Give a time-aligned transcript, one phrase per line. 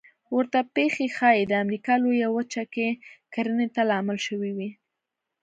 [0.35, 2.87] ورته پېښې ښایي د امریکا لویه وچه کې
[3.33, 4.69] کرنې ته لامل شوې وي